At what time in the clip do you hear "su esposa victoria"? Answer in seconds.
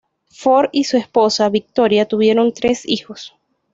0.85-2.07